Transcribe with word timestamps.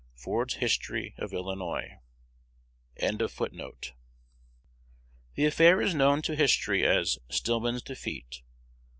Ford's 0.15 0.55
History 0.55 1.13
of 1.19 1.31
Illinois. 1.31 1.99
The 2.95 3.21
affair 5.45 5.79
is 5.79 5.93
known 5.93 6.23
to 6.23 6.35
history 6.35 6.83
as 6.83 7.19
"Stillman's 7.29 7.83
Defeat." 7.83 8.41